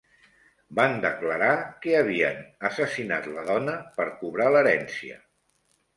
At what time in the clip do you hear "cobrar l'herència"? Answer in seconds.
4.23-5.21